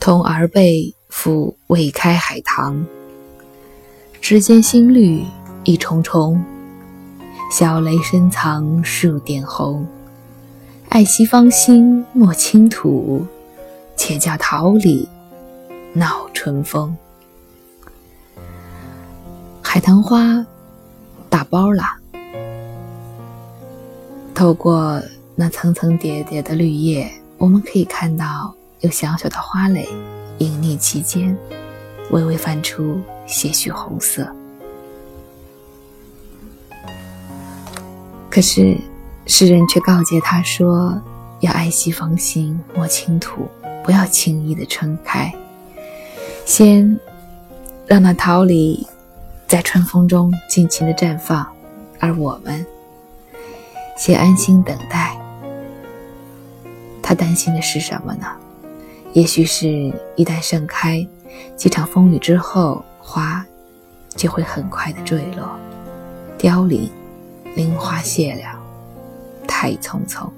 [0.00, 2.86] 童儿辈赴未开海棠，
[4.18, 5.22] 只见新绿
[5.64, 6.42] 一重重，
[7.52, 9.86] 小雷深藏数点红。
[10.88, 13.26] 爱惜芳心莫倾吐，
[13.94, 15.06] 且教桃李
[15.92, 16.96] 闹春风。
[19.60, 20.46] 海棠花
[21.28, 21.84] 打包了，
[24.34, 25.00] 透过
[25.36, 28.54] 那层层叠叠的绿叶，我们可以看到。
[28.80, 29.86] 有小小的花蕾，
[30.38, 31.36] 隐匿其间，
[32.10, 34.26] 微微泛出些许红色。
[38.30, 38.78] 可是，
[39.26, 40.98] 诗人却告诫他说
[41.40, 43.46] ：“要爱惜芳心，莫倾吐，
[43.84, 45.30] 不要轻易的撑开，
[46.46, 46.98] 先
[47.86, 48.86] 让那桃李
[49.46, 51.46] 在春风中尽情的绽放，
[51.98, 52.64] 而我们
[53.98, 55.20] 先安心等待。”
[57.02, 58.26] 他担心的是什么呢？
[59.12, 59.68] 也许是
[60.14, 61.04] 一旦盛开，
[61.56, 63.44] 几场风雨之后，花
[64.14, 65.50] 就会很快的坠落、
[66.38, 66.88] 凋零，
[67.56, 68.60] 零花谢了，
[69.48, 70.28] 太匆匆。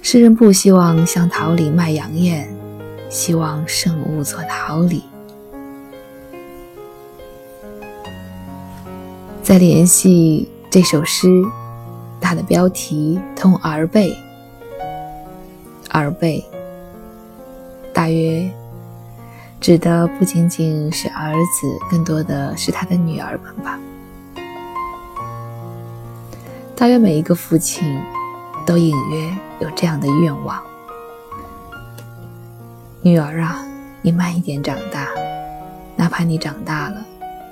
[0.00, 2.48] 诗人不希望像桃李卖杨艳，
[3.10, 5.04] 希望圣物做桃李。
[9.42, 11.28] 再联系这首诗，
[12.18, 14.10] 它的标题《同儿辈》。
[16.00, 16.44] 儿辈，
[17.94, 18.50] 大约
[19.60, 23.80] 指的不仅仅是儿子，更多的是他的女儿们吧。
[26.76, 27.98] 大约每一个父亲
[28.66, 30.62] 都隐约有这样的愿望：
[33.00, 33.66] 女儿啊，
[34.02, 35.08] 你慢一点长大，
[35.96, 37.02] 哪怕你长大了，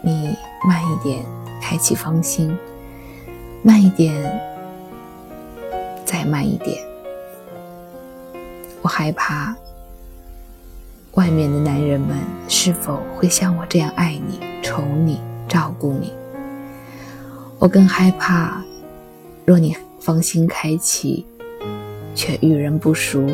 [0.03, 0.37] 你
[0.69, 1.25] 慢一点
[1.63, 2.55] 开启芳心，
[3.63, 4.15] 慢一点，
[6.05, 6.94] 再慢一点。
[8.85, 9.57] 我害怕，
[11.13, 12.19] 外面的男人们
[12.51, 15.19] 是否会像我这样爱你、宠你、
[15.49, 16.13] 照顾你？
[17.59, 18.63] 我更害怕，
[19.47, 21.25] 若你芳心开启，
[22.15, 23.31] 却遇人不淑，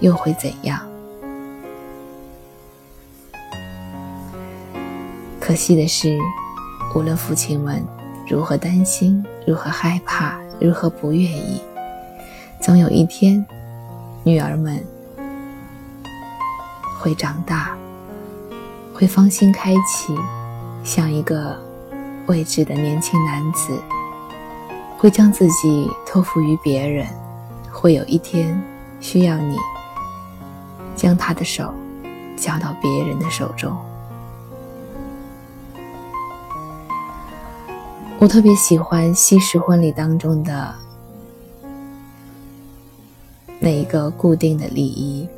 [0.00, 0.78] 又会怎样？
[5.40, 6.18] 可惜的是，
[6.94, 7.82] 无论父亲们
[8.28, 11.62] 如何担心、如何害怕、如何不愿意，
[12.60, 13.42] 总有一天。
[14.28, 14.84] 女儿们
[17.00, 17.74] 会长大，
[18.92, 20.14] 会芳心开启，
[20.84, 21.58] 像一个
[22.26, 23.82] 未知的年轻男子，
[24.98, 27.06] 会将自己托付于别人，
[27.72, 28.62] 会有一天
[29.00, 29.56] 需要你
[30.94, 31.72] 将他的手
[32.36, 33.74] 交到别人的手中。
[38.18, 40.74] 我特别喜欢西式婚礼当中的。
[43.68, 45.28] 那一个固定的礼仪，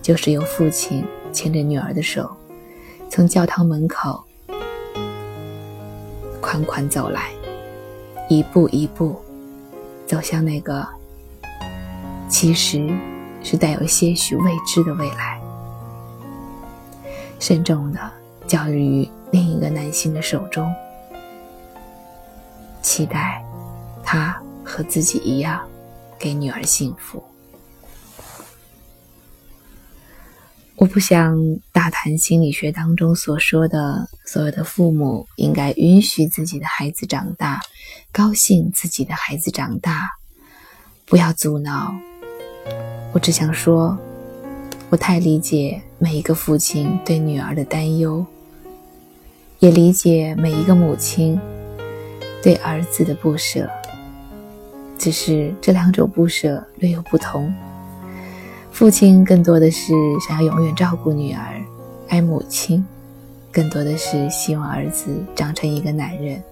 [0.00, 2.30] 就是由父亲牵着女儿的手，
[3.10, 4.22] 从教堂门口
[6.40, 7.32] 款款走来，
[8.28, 9.20] 一步一步
[10.06, 10.86] 走向那个
[12.28, 12.88] 其实
[13.42, 15.42] 是带有些许未知的未来，
[17.40, 17.98] 慎重的
[18.46, 20.72] 交于另一个男性的手中，
[22.82, 23.44] 期待
[24.04, 25.60] 他和自己一样
[26.16, 27.20] 给女儿幸福。
[30.76, 31.38] 我不想
[31.70, 37.60] 大谈心理学当中所说的所有的父母应该允许自己的孩子长大，
[38.10, 40.18] 高兴自己的孩子长大，
[41.06, 41.94] 不要阻挠。
[43.12, 43.96] 我只想说，
[44.90, 48.26] 我太理解每一个父亲对女儿的担忧，
[49.60, 51.40] 也理解每一个母亲
[52.42, 53.70] 对儿子的不舍，
[54.98, 57.54] 只是这两种不舍略有不同。
[58.74, 61.62] 父亲更多的是想要永远照顾女儿，
[62.08, 62.84] 而母亲
[63.52, 66.42] 更多的是希望儿子长成一个男人，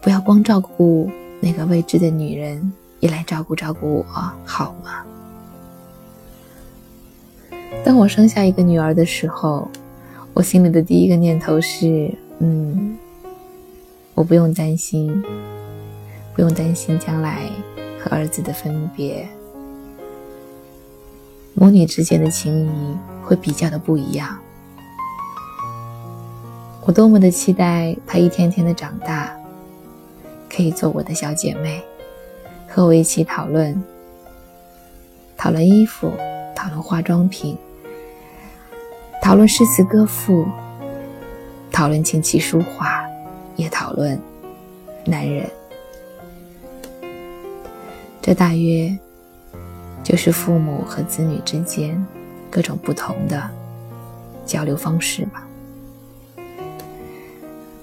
[0.00, 1.10] 不要光照顾
[1.40, 5.04] 那个未知的女人，也来照顾照顾我，好吗？
[7.84, 9.68] 当我生下一个女儿的时候，
[10.34, 12.96] 我心里的第一个念头是：嗯，
[14.14, 15.20] 我不用担心，
[16.36, 17.50] 不用担心将来
[18.00, 19.28] 和儿子的分别。
[21.60, 24.38] 母女之间的情谊会比较的不一样。
[26.82, 29.36] 我多么的期待她一天天的长大，
[30.48, 31.82] 可以做我的小姐妹，
[32.68, 33.82] 和我一起讨论，
[35.36, 36.12] 讨论衣服，
[36.54, 37.58] 讨论化妆品，
[39.20, 40.46] 讨论诗词歌赋，
[41.72, 43.02] 讨论琴棋书画，
[43.56, 44.16] 也讨论
[45.04, 45.44] 男人。
[48.22, 48.96] 这大约。
[50.08, 52.02] 就是父母和子女之间
[52.50, 53.42] 各种不同的
[54.46, 55.46] 交流方式吧。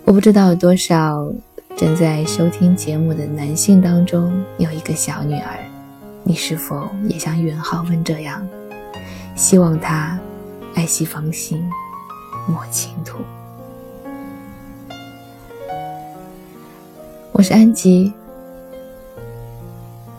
[0.03, 1.31] 我不知道有多少
[1.77, 5.59] 正在收听节目的男性当中有一个小女儿，
[6.23, 8.43] 你是否也像袁浩文这样，
[9.35, 10.19] 希望她
[10.73, 11.63] 爱惜芳心，
[12.47, 13.19] 莫倾吐？
[17.31, 18.11] 我是安吉，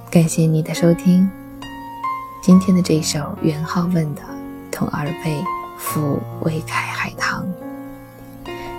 [0.08, 1.28] 感谢你的收听。
[2.46, 4.22] 今天的这首元好问的
[4.70, 5.36] 《同儿辈
[5.76, 7.44] 赋未开海棠》，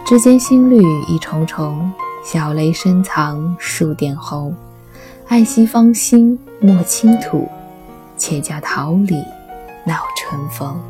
[0.06, 1.92] 枝间新绿一重重，
[2.24, 4.56] 小蕾深藏数点红。
[5.28, 7.46] 爱惜芳心莫倾吐，
[8.16, 9.22] 且教桃李
[9.84, 10.82] 闹春风。